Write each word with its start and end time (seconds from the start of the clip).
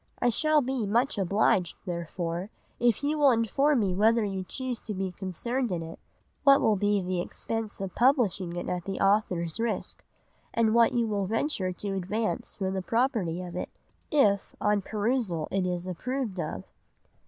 I 0.19 0.29
shall 0.29 0.61
be 0.63 0.87
much 0.87 1.19
obliged 1.19 1.75
therefore 1.85 2.49
if 2.79 3.03
you 3.03 3.19
will 3.19 3.29
inform 3.29 3.81
me 3.81 3.93
whether 3.93 4.23
you 4.25 4.43
choose 4.43 4.79
to 4.79 4.95
be 4.95 5.11
concerned 5.11 5.71
in 5.71 5.83
it, 5.83 5.99
what 6.43 6.59
will 6.59 6.75
be 6.75 7.03
the 7.03 7.21
expense 7.21 7.79
of 7.79 7.93
publishing 7.93 8.55
it 8.55 8.67
at 8.67 8.85
the 8.85 8.99
author's 8.99 9.59
risk, 9.59 10.03
and 10.55 10.73
what 10.73 10.93
you 10.93 11.05
will 11.05 11.27
venture 11.27 11.71
to 11.71 11.93
advance 11.93 12.55
for 12.55 12.71
the 12.71 12.81
property 12.81 13.43
of 13.43 13.55
it, 13.55 13.69
if 14.09 14.55
on 14.59 14.81
perusal 14.81 15.47
it 15.51 15.67
is 15.67 15.87
approved 15.87 16.39
of. 16.39 16.63